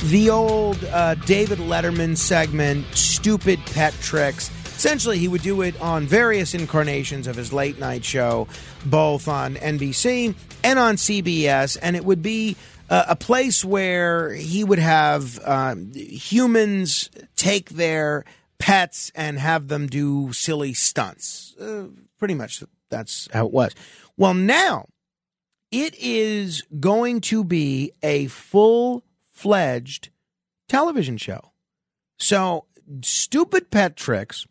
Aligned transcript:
The 0.00 0.28
old 0.28 0.84
uh, 0.84 1.14
David 1.14 1.58
Letterman 1.58 2.16
segment, 2.16 2.84
Stupid 2.94 3.60
Pet 3.66 3.94
Tricks. 4.02 4.50
Essentially, 4.66 5.18
he 5.18 5.28
would 5.28 5.42
do 5.42 5.62
it 5.62 5.80
on 5.80 6.06
various 6.06 6.52
incarnations 6.52 7.26
of 7.26 7.36
his 7.36 7.52
late 7.52 7.78
night 7.78 8.04
show, 8.04 8.48
both 8.84 9.28
on 9.28 9.54
NBC 9.54 10.34
and 10.62 10.78
on 10.78 10.96
CBS, 10.96 11.78
and 11.80 11.94
it 11.96 12.04
would 12.04 12.22
be 12.22 12.56
uh, 12.90 13.04
a 13.08 13.16
place 13.16 13.64
where 13.64 14.34
he 14.34 14.64
would 14.64 14.80
have 14.80 15.38
um, 15.46 15.92
humans 15.94 17.08
take 17.36 17.70
their 17.70 18.24
pets 18.58 19.12
and 19.14 19.38
have 19.38 19.68
them 19.68 19.86
do 19.86 20.32
silly 20.32 20.74
stunts. 20.74 21.54
Uh, 21.56 21.86
pretty 22.18 22.34
much 22.34 22.62
that's 22.90 23.28
how 23.32 23.46
it 23.46 23.52
was. 23.52 23.74
Well, 24.16 24.34
now 24.34 24.86
it 25.70 25.94
is 25.94 26.62
going 26.80 27.20
to 27.22 27.44
be 27.44 27.92
a 28.02 28.26
full 28.26 29.02
fledged 29.34 30.08
television 30.68 31.18
show. 31.18 31.52
So, 32.18 32.64
Stupid 33.02 33.70
Pet 33.70 33.96
Tricks 33.96 34.46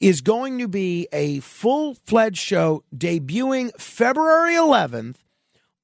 is 0.00 0.20
going 0.20 0.58
to 0.58 0.68
be 0.68 1.08
a 1.12 1.40
full 1.40 1.94
fledged 2.04 2.38
show 2.38 2.84
debuting 2.94 3.70
February 3.80 4.54
11th 4.54 5.16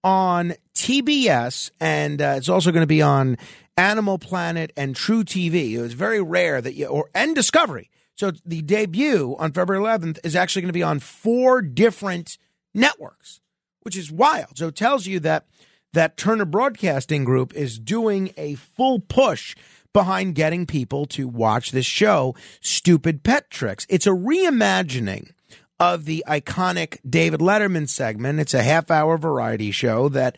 on 0.05 0.55
TBS, 0.75 1.70
and 1.81 2.20
uh, 2.20 2.35
it's 2.37 2.48
also 2.48 2.73
going 2.73 2.83
to 2.83 2.87
be 2.87 3.03
on 3.03 3.39
Animal 3.77 4.19
Planet 4.19 4.73
and 4.77 4.95
truTV. 4.95 5.79
It's 5.79 5.95
very 5.95 6.20
rare 6.20 6.61
that 6.61 6.75
you, 6.75 6.87
or 6.87 7.09
and 7.15 7.35
Discovery. 7.35 7.91
So 8.15 8.33
the 8.45 8.63
debut 8.63 9.37
on 9.39 9.53
February 9.53 9.85
11th 9.85 10.19
is 10.25 10.37
actually 10.37 10.63
going 10.63 10.69
to 10.69 10.75
be 10.75 10.83
on 10.83 10.98
four 10.98 11.63
different 11.63 12.37
networks, 12.75 13.41
which 13.81 13.97
is 13.97 14.13
wild. 14.13 14.59
So 14.59 14.69
it 14.69 14.77
tells 14.77 15.07
you 15.07 15.20
that 15.20 15.47
that 15.93 16.17
Turner 16.17 16.45
Broadcasting 16.45 17.25
Group 17.25 17.55
is 17.55 17.79
doing 17.79 18.33
a 18.37 18.55
full 18.55 19.01
push 19.01 19.55
behind 19.93 20.35
getting 20.35 20.67
people 20.67 21.05
to 21.07 21.29
watch 21.29 21.71
this 21.71 21.87
show, 21.87 22.35
Stupid 22.61 23.23
Pet 23.23 23.51
Tricks. 23.51 23.87
It's 23.91 24.07
a 24.07 24.11
reimagining 24.11 25.33
of 25.79 26.05
the 26.05 26.25
iconic 26.27 26.98
David 27.09 27.41
Letterman 27.41 27.89
segment. 27.89 28.41
It's 28.41 28.55
a 28.55 28.63
half 28.63 28.91
hour 28.91 29.19
variety 29.19 29.70
show 29.70 30.09
that 30.11 30.37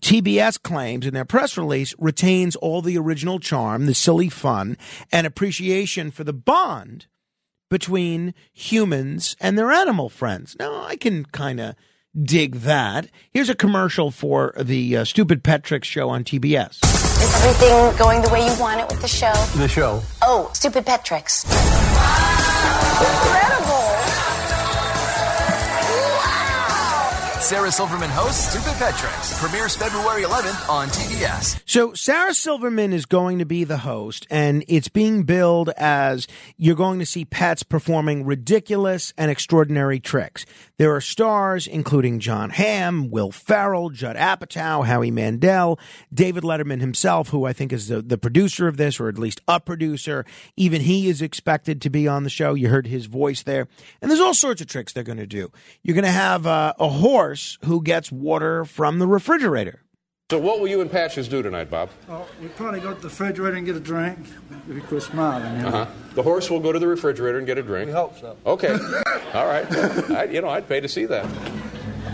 TBS 0.00 0.62
claims 0.62 1.06
in 1.06 1.14
their 1.14 1.24
press 1.24 1.56
release 1.56 1.94
retains 1.98 2.54
all 2.56 2.82
the 2.82 2.98
original 2.98 3.40
charm, 3.40 3.86
the 3.86 3.94
silly 3.94 4.28
fun, 4.28 4.76
and 5.10 5.26
appreciation 5.26 6.10
for 6.10 6.24
the 6.24 6.32
bond 6.32 7.06
between 7.70 8.34
humans 8.52 9.36
and 9.40 9.58
their 9.58 9.72
animal 9.72 10.08
friends. 10.08 10.54
Now, 10.58 10.84
I 10.84 10.96
can 10.96 11.24
kind 11.26 11.60
of 11.60 11.74
dig 12.20 12.56
that. 12.56 13.08
Here's 13.30 13.48
a 13.48 13.54
commercial 13.54 14.10
for 14.10 14.54
the 14.60 14.98
uh, 14.98 15.04
Stupid 15.04 15.42
Pet 15.42 15.64
Tricks 15.64 15.88
show 15.88 16.08
on 16.10 16.24
TBS. 16.24 16.78
Is 16.84 17.34
everything 17.44 17.96
going 17.98 18.22
the 18.22 18.28
way 18.30 18.46
you 18.46 18.60
want 18.60 18.80
it 18.80 18.88
with 18.88 19.00
the 19.00 19.08
show? 19.08 19.32
The 19.56 19.68
show. 19.68 20.02
Oh, 20.22 20.50
Stupid 20.52 20.86
Pet 20.86 21.04
Tricks. 21.04 21.44
Sarah 27.44 27.70
Silverman 27.70 28.08
hosts 28.08 28.48
Stupid 28.48 28.72
Pet 28.78 28.96
Tricks. 28.96 29.38
Premieres 29.38 29.76
February 29.76 30.22
11th 30.22 30.66
on 30.66 30.88
TBS. 30.88 31.60
So 31.66 31.92
Sarah 31.92 32.32
Silverman 32.32 32.94
is 32.94 33.04
going 33.04 33.38
to 33.38 33.44
be 33.44 33.64
the 33.64 33.76
host, 33.76 34.26
and 34.30 34.64
it's 34.66 34.88
being 34.88 35.24
billed 35.24 35.68
as 35.76 36.26
you're 36.56 36.74
going 36.74 37.00
to 37.00 37.04
see 37.04 37.26
pets 37.26 37.62
performing 37.62 38.24
ridiculous 38.24 39.12
and 39.18 39.30
extraordinary 39.30 40.00
tricks. 40.00 40.46
There 40.78 40.94
are 40.94 41.02
stars 41.02 41.66
including 41.66 42.18
Jon 42.18 42.48
Hamm, 42.48 43.10
Will 43.10 43.30
Ferrell, 43.30 43.90
Judd 43.90 44.16
Apatow, 44.16 44.86
Howie 44.86 45.10
Mandel, 45.10 45.78
David 46.14 46.44
Letterman 46.44 46.80
himself, 46.80 47.28
who 47.28 47.44
I 47.44 47.52
think 47.52 47.74
is 47.74 47.88
the, 47.88 48.00
the 48.00 48.16
producer 48.16 48.68
of 48.68 48.78
this, 48.78 48.98
or 48.98 49.10
at 49.10 49.18
least 49.18 49.42
a 49.46 49.60
producer. 49.60 50.24
Even 50.56 50.80
he 50.80 51.10
is 51.10 51.20
expected 51.20 51.82
to 51.82 51.90
be 51.90 52.08
on 52.08 52.24
the 52.24 52.30
show. 52.30 52.54
You 52.54 52.70
heard 52.70 52.86
his 52.86 53.04
voice 53.04 53.42
there. 53.42 53.68
And 54.00 54.10
there's 54.10 54.22
all 54.22 54.32
sorts 54.32 54.62
of 54.62 54.66
tricks 54.66 54.94
they're 54.94 55.04
going 55.04 55.18
to 55.18 55.26
do. 55.26 55.52
You're 55.82 55.94
going 55.94 56.04
to 56.04 56.10
have 56.10 56.46
uh, 56.46 56.72
a 56.78 56.88
horse 56.88 57.33
who 57.64 57.82
gets 57.82 58.10
water 58.12 58.64
from 58.64 58.98
the 58.98 59.06
refrigerator. 59.06 59.80
So 60.30 60.38
what 60.38 60.58
will 60.58 60.68
you 60.68 60.80
and 60.80 60.90
Patches 60.90 61.28
do 61.28 61.42
tonight, 61.42 61.70
Bob? 61.70 61.90
Oh, 62.08 62.26
we 62.40 62.48
probably 62.48 62.80
go 62.80 62.94
to 62.94 63.00
the 63.00 63.08
refrigerator 63.08 63.56
and 63.56 63.66
get 63.66 63.76
a 63.76 63.80
drink. 63.80 64.18
If 64.68 64.74
you 64.74 64.80
quit 64.80 65.02
smiling, 65.02 65.56
you 65.56 65.62
know. 65.62 65.68
Uh-huh. 65.68 65.86
The 66.14 66.22
horse 66.22 66.50
will 66.50 66.60
go 66.60 66.72
to 66.72 66.78
the 66.78 66.86
refrigerator 66.86 67.36
and 67.36 67.46
get 67.46 67.58
a 67.58 67.62
drink. 67.62 67.88
We 67.88 67.92
hope 67.92 68.18
so. 68.18 68.36
Okay. 68.46 68.72
All 69.34 69.46
right. 69.46 69.70
I, 70.10 70.24
you 70.24 70.40
know, 70.40 70.48
I'd 70.48 70.66
pay 70.66 70.80
to 70.80 70.88
see 70.88 71.04
that. 71.04 71.26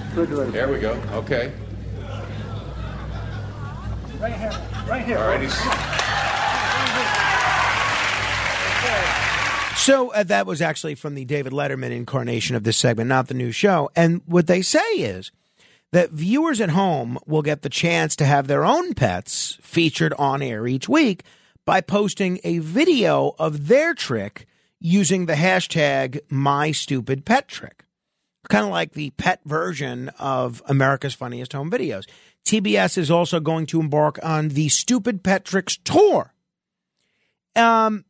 Refrigerator. 0.09 0.51
There 0.51 0.73
we 0.73 0.81
go. 0.81 1.01
Okay. 1.13 1.53
Right 4.19 4.33
here. 4.33 4.53
Right 4.89 5.05
here. 5.05 5.19
All 5.19 5.29
right. 5.29 5.41
He's, 5.41 5.55
So 9.81 10.13
uh, 10.13 10.25
that 10.25 10.47
was 10.47 10.61
actually 10.61 10.95
from 10.95 11.15
the 11.15 11.25
David 11.25 11.55
Letterman 11.55 11.91
incarnation 11.91 12.55
of 12.55 12.65
this 12.65 12.77
segment, 12.77 13.09
not 13.09 13.29
the 13.29 13.35
new 13.35 13.51
show. 13.51 13.91
And 13.97 14.21
what 14.27 14.47
they 14.47 14.61
say 14.61 14.79
is 14.79 15.33
that 15.91 16.11
viewers 16.11 16.61
at 16.61 16.69
home 16.69 17.19
will 17.27 17.41
get 17.41 17.63
the 17.63 17.71
chance 17.71 18.15
to 18.17 18.27
have 18.27 18.47
their 18.47 18.63
own 18.63 18.93
pets 18.93 19.57
featured 19.63 20.13
on 20.19 20.43
air 20.43 20.67
each 20.67 20.87
week 20.87 21.25
by 21.65 21.81
posting 21.81 22.41
a 22.45 22.59
video 22.59 23.35
of 23.39 23.69
their 23.69 23.95
trick 23.95 24.47
using 24.81 25.25
the 25.25 25.33
hashtag 25.33 26.21
MyStupidPetTrick. 26.31 27.81
Kind 28.51 28.67
of 28.67 28.71
like 28.71 28.93
the 28.93 29.11
pet 29.11 29.41
version 29.47 30.11
of 30.19 30.63
America's 30.67 31.15
Funniest 31.15 31.55
Home 31.55 31.71
Videos. 31.71 32.05
TBS 32.45 32.99
is 32.99 33.11
also 33.11 33.41
going 33.41 33.65
to 33.65 33.81
embark 33.81 34.19
on 34.23 34.49
the 34.49 34.69
Stupid 34.69 35.23
Pet 35.25 35.47
Tricks 35.47 35.79
tour. 35.79 36.35
Um, 37.57 38.05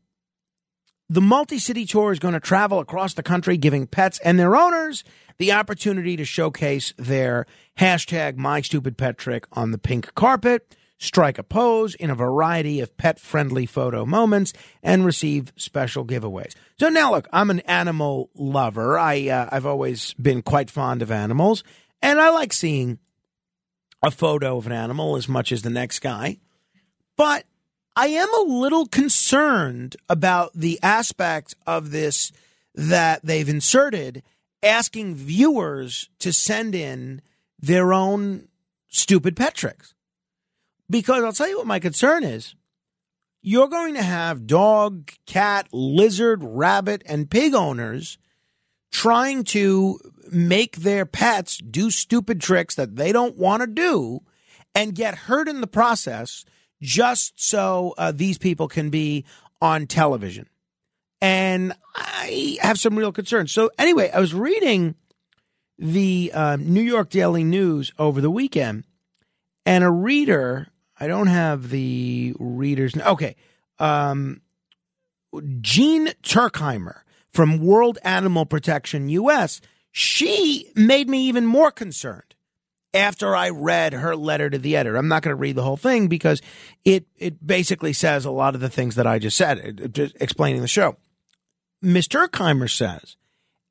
the 1.11 1.21
multi 1.21 1.59
city 1.59 1.85
tour 1.85 2.13
is 2.13 2.21
going 2.21 2.35
to 2.35 2.41
travel 2.41 2.79
across 2.79 3.15
the 3.15 3.23
country, 3.23 3.57
giving 3.57 3.89
pets 3.89 4.21
and 4.25 4.39
their 4.39 4.57
owners 4.57 5.03
the 5.39 5.53
opportunity 5.53 6.17
to 6.17 6.25
showcase 6.25 6.95
their 6.97 7.47
hashtag 7.79 8.37
My 8.37 8.61
Stupid 8.61 8.97
Pet 8.97 9.19
Trick 9.19 9.45
on 9.53 9.73
the 9.73 9.79
pink 9.79 10.15
carpet, 10.15 10.77
strike 10.99 11.39
a 11.39 11.43
pose 11.43 11.97
in 11.97 12.11
a 12.11 12.15
variety 12.15 12.79
of 12.79 12.97
pet 12.97 13.19
friendly 13.19 13.67
photo 13.67 14.07
moments, 14.07 14.53
and 14.85 15.05
receive 15.05 15.53
special 15.57 16.07
giveaways. 16.07 16.55
So 16.79 16.89
now, 16.89 17.11
look, 17.11 17.27
I'm 17.33 17.51
an 17.51 17.61
animal 17.61 18.31
lover. 18.37 18.97
I, 18.97 19.29
uh, 19.29 19.49
I've 19.51 19.67
always 19.67 20.15
been 20.15 20.43
quite 20.43 20.71
fond 20.71 21.03
of 21.03 21.11
animals, 21.11 21.65
and 22.01 22.21
I 22.21 22.31
like 22.31 22.53
seeing 22.53 23.01
a 24.01 24.13
photo 24.13 24.59
of 24.59 24.67
an 24.67 24.73
animal 24.73 25.17
as 25.17 25.29
much 25.29 25.51
as 25.51 25.63
the 25.63 25.71
next 25.71 25.99
guy. 25.99 26.39
But 27.17 27.47
I 28.01 28.07
am 28.07 28.33
a 28.33 28.51
little 28.51 28.87
concerned 28.87 29.95
about 30.09 30.53
the 30.55 30.81
aspect 30.83 31.55
of 31.67 31.91
this 31.91 32.33
that 32.75 33.21
they've 33.23 33.47
inserted, 33.47 34.23
asking 34.63 35.17
viewers 35.17 36.09
to 36.21 36.33
send 36.33 36.75
in 36.75 37.21
their 37.59 37.93
own 37.93 38.49
stupid 38.89 39.37
pet 39.37 39.53
tricks. 39.53 39.93
Because 40.89 41.23
I'll 41.23 41.35
tell 41.35 41.51
you 41.51 41.59
what 41.59 41.67
my 41.67 41.79
concern 41.79 42.25
is. 42.25 42.55
You're 43.43 43.69
going 43.69 43.93
to 43.97 44.03
have 44.03 44.47
dog, 44.47 45.13
cat, 45.27 45.69
lizard, 45.71 46.43
rabbit, 46.43 47.03
and 47.05 47.31
pig 47.31 47.53
owners 47.53 48.17
trying 48.91 49.45
to 49.45 50.01
make 50.33 50.77
their 50.77 51.05
pets 51.05 51.59
do 51.59 51.91
stupid 51.91 52.41
tricks 52.41 52.77
that 52.77 52.97
they 52.97 53.13
don't 53.13 53.37
want 53.37 53.61
to 53.61 53.67
do 53.67 54.23
and 54.75 54.95
get 54.95 55.15
hurt 55.15 55.49
in 55.49 55.61
the 55.61 55.67
process 55.67 56.47
just 56.81 57.33
so 57.37 57.95
uh, 57.99 58.13
these 58.13 58.39
people 58.39 58.69
can 58.69 58.91
be 58.91 59.25
on 59.61 59.87
television. 59.87 60.49
And 61.21 61.75
I 61.95 62.59
have 62.63 62.79
some 62.79 62.99
real 62.99 63.13
concerns. 63.13 63.53
So, 63.53 63.71
anyway, 63.79 64.11
I 64.11 64.21
was 64.21 64.33
reading 64.33 64.95
the 65.79 66.31
uh, 66.35 66.57
New 66.57 66.83
York 66.83 67.11
Daily 67.11 67.45
News 67.45 67.93
over 67.99 68.21
the 68.21 68.31
weekend, 68.31 68.85
and 69.67 69.85
a 69.85 69.91
reader, 69.91 70.69
I 70.99 71.07
don't 71.07 71.27
have 71.27 71.71
the 71.71 72.35
reader's 72.39 72.97
Okay. 72.97 73.37
Um, 73.79 74.43
Jean 75.61 76.09
Turkheimer 76.23 77.01
from 77.33 77.65
World 77.65 77.99
Animal 78.03 78.47
Protection 78.47 79.09
US, 79.09 79.61
she 79.93 80.71
made 80.75 81.09
me 81.09 81.27
even 81.27 81.47
more 81.47 81.71
concerned 81.71 82.35
after 82.93 83.37
I 83.37 83.51
read 83.51 83.93
her 83.93 84.17
letter 84.17 84.51
to 84.51 84.59
the 84.59 84.77
editor. 84.77 84.97
I'm 84.97 85.09
not 85.09 85.23
going 85.23 85.37
to 85.37 85.41
read 85.41 85.57
the 85.57 85.63
whole 85.63 85.77
thing 85.77 86.09
because 86.09 86.41
it 86.85 87.07
it 87.17 87.47
basically 87.47 87.93
says 87.93 88.25
a 88.25 88.31
lot 88.31 88.55
of 88.55 88.61
the 88.61 88.71
things 88.71 88.97
that 88.97 89.07
I 89.07 89.19
just 89.19 89.37
said, 89.37 89.81
uh, 89.83 89.89
just 89.89 90.17
explaining 90.21 90.63
the 90.63 90.69
show. 90.69 90.97
Ms. 91.83 92.09
Turkheimer 92.09 92.71
says 92.71 93.17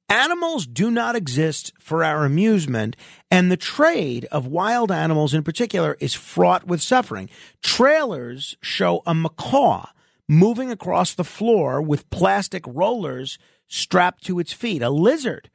animals 0.08 0.66
do 0.66 0.90
not 0.90 1.16
exist 1.16 1.74
for 1.80 2.04
our 2.04 2.26
amusement, 2.26 2.96
and 3.30 3.52
the 3.52 3.58
trade 3.58 4.26
of 4.32 4.48
wild 4.48 4.92
animals 4.92 5.34
in 5.34 5.44
particular 5.44 5.98
is 6.00 6.14
fraught 6.14 6.66
with 6.66 6.82
suffering. 6.82 7.30
Trailers 7.62 8.58
show 8.62 9.04
a 9.06 9.14
macaw 9.14 9.88
moving 10.28 10.72
across 10.72 11.14
the 11.14 11.24
floor 11.24 11.82
with 11.82 12.10
plastic 12.10 12.64
rollers 12.68 13.38
strapped 13.68 14.24
to 14.24 14.40
its 14.40 14.54
feet, 14.54 14.82
a 14.82 14.90
lizard 14.90 15.50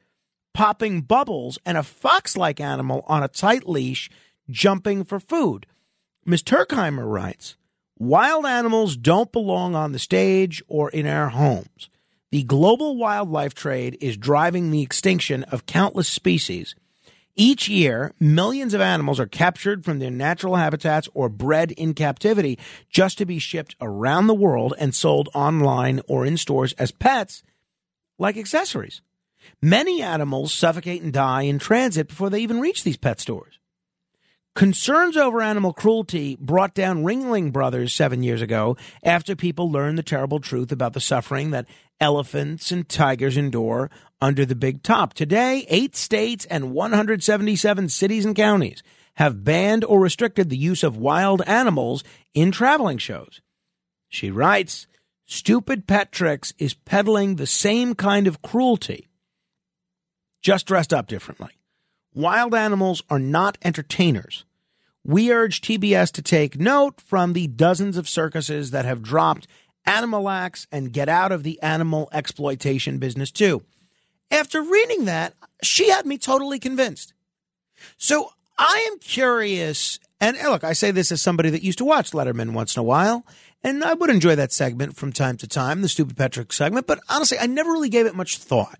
popping 0.55 1.01
bubbles, 1.01 1.59
and 1.65 1.77
a 1.77 1.83
fox 1.83 2.37
like 2.37 2.61
animal 2.61 3.03
on 3.07 3.21
a 3.21 3.27
tight 3.27 3.67
leash 3.67 4.09
jumping 4.49 5.03
for 5.03 5.19
food. 5.19 5.65
Ms. 6.25 6.43
Turkheimer 6.43 7.11
writes 7.11 7.57
Wild 7.99 8.45
animals 8.45 8.95
don't 8.95 9.33
belong 9.33 9.75
on 9.75 9.91
the 9.91 9.99
stage 9.99 10.63
or 10.69 10.89
in 10.89 11.05
our 11.05 11.27
homes. 11.29 11.89
The 12.31 12.43
global 12.43 12.95
wildlife 12.95 13.53
trade 13.53 13.97
is 13.99 14.15
driving 14.15 14.71
the 14.71 14.81
extinction 14.81 15.43
of 15.43 15.65
countless 15.65 16.07
species. 16.07 16.73
Each 17.35 17.67
year, 17.67 18.13
millions 18.17 18.73
of 18.73 18.79
animals 18.79 19.19
are 19.19 19.27
captured 19.27 19.83
from 19.83 19.99
their 19.99 20.09
natural 20.09 20.55
habitats 20.55 21.09
or 21.13 21.27
bred 21.27 21.71
in 21.71 21.93
captivity 21.93 22.57
just 22.89 23.17
to 23.17 23.25
be 23.25 23.39
shipped 23.39 23.75
around 23.81 24.27
the 24.27 24.33
world 24.33 24.73
and 24.79 24.95
sold 24.95 25.27
online 25.35 25.99
or 26.07 26.25
in 26.25 26.37
stores 26.37 26.71
as 26.73 26.91
pets, 26.91 27.43
like 28.17 28.37
accessories. 28.37 29.01
Many 29.61 30.01
animals 30.01 30.53
suffocate 30.53 31.01
and 31.01 31.13
die 31.13 31.43
in 31.43 31.59
transit 31.59 32.07
before 32.07 32.29
they 32.29 32.39
even 32.39 32.59
reach 32.59 32.83
these 32.83 32.97
pet 32.97 33.19
stores. 33.19 33.59
Concerns 34.55 35.17
over 35.17 35.41
animal 35.41 35.73
cruelty 35.73 36.37
brought 36.39 36.73
down 36.73 37.03
Ringling 37.03 37.51
Brothers 37.51 37.93
seven 37.93 38.23
years 38.23 38.41
ago 38.41 38.77
after 39.03 39.35
people 39.35 39.69
learned 39.69 39.97
the 39.97 40.03
terrible 40.03 40.39
truth 40.39 40.71
about 40.71 40.93
the 40.93 41.01
suffering 41.01 41.51
that 41.51 41.65
elephants 41.99 42.71
and 42.71 42.87
tigers 42.87 43.35
endure 43.35 43.91
under 44.21 44.45
the 44.45 44.55
big 44.55 44.81
top. 44.81 45.13
Today, 45.13 45.65
eight 45.67 45.95
states 45.95 46.45
and 46.45 46.71
177 46.71 47.89
cities 47.89 48.23
and 48.23 48.33
counties 48.33 48.81
have 49.15 49.43
banned 49.43 49.83
or 49.83 49.99
restricted 49.99 50.49
the 50.49 50.57
use 50.57 50.83
of 50.83 50.95
wild 50.95 51.41
animals 51.45 52.03
in 52.33 52.51
traveling 52.51 52.97
shows. 52.97 53.41
She 54.07 54.31
writes, 54.31 54.87
Stupid 55.25 55.87
Pet 55.87 56.11
Tricks 56.11 56.53
is 56.57 56.73
peddling 56.73 57.35
the 57.35 57.47
same 57.47 57.95
kind 57.95 58.27
of 58.27 58.41
cruelty, 58.41 59.07
just 60.45 60.67
dressed 60.67 60.93
up 60.93 61.07
differently. 61.07 61.49
Wild 62.13 62.53
animals 62.53 63.01
are 63.09 63.17
not 63.17 63.57
entertainers. 63.63 64.45
We 65.03 65.33
urge 65.33 65.59
TBS 65.59 66.11
to 66.11 66.21
take 66.21 66.59
note 66.59 67.01
from 67.01 67.33
the 67.33 67.47
dozens 67.47 67.97
of 67.97 68.07
circuses 68.07 68.69
that 68.69 68.85
have 68.85 69.01
dropped 69.01 69.47
Animalax 69.87 70.67
and 70.71 70.93
get 70.93 71.09
out 71.09 71.31
of 71.31 71.41
the 71.41 71.59
animal 71.63 72.09
exploitation 72.13 72.99
business 72.99 73.31
too. 73.31 73.63
After 74.29 74.61
reading 74.61 75.05
that, 75.05 75.33
she 75.63 75.89
had 75.89 76.05
me 76.05 76.19
totally 76.19 76.59
convinced. 76.59 77.15
So 77.97 78.29
I 78.55 78.87
am 78.91 78.99
curious, 78.99 79.99
and 80.21 80.37
look, 80.43 80.63
I 80.63 80.73
say 80.73 80.91
this 80.91 81.11
as 81.11 81.23
somebody 81.23 81.49
that 81.49 81.63
used 81.63 81.79
to 81.79 81.85
watch 81.85 82.11
Letterman 82.11 82.53
once 82.53 82.75
in 82.75 82.81
a 82.81 82.83
while, 82.83 83.25
and 83.63 83.83
I 83.83 83.95
would 83.95 84.11
enjoy 84.11 84.35
that 84.35 84.51
segment 84.51 84.95
from 84.95 85.11
time 85.11 85.37
to 85.37 85.47
time, 85.47 85.81
the 85.81 85.89
Stupid 85.89 86.17
Pet 86.17 86.33
Tricks 86.33 86.55
segment, 86.55 86.85
but 86.85 86.99
honestly, 87.09 87.39
I 87.39 87.47
never 87.47 87.71
really 87.71 87.89
gave 87.89 88.05
it 88.05 88.13
much 88.13 88.37
thought. 88.37 88.77